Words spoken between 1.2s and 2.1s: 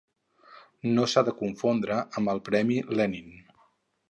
de confondre